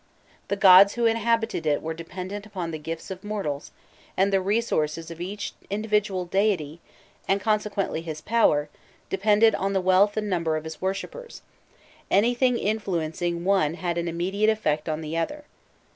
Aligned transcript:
The 0.47 0.55
gods 0.55 0.95
who 0.95 1.05
inhabited 1.05 1.67
it 1.67 1.83
were 1.83 1.93
dependent 1.93 2.47
upon 2.47 2.71
the 2.71 2.79
gifts 2.79 3.11
of 3.11 3.23
mortals, 3.23 3.69
and 4.17 4.33
the 4.33 4.41
resources 4.41 5.11
of 5.11 5.21
each 5.21 5.53
individual 5.69 6.25
deity, 6.25 6.81
and 7.27 7.39
consequently 7.39 8.01
his 8.01 8.19
power, 8.19 8.67
depended 9.11 9.53
on 9.53 9.73
the 9.73 9.79
wealth 9.79 10.17
and 10.17 10.27
number 10.27 10.57
of 10.57 10.63
his 10.63 10.81
worshippers; 10.81 11.43
anything 12.09 12.57
influencing 12.57 13.45
one 13.45 13.75
had 13.75 13.99
an 13.99 14.07
immediate 14.07 14.49
effect 14.49 14.89
on 14.89 15.01
the 15.01 15.15
other. 15.15 15.43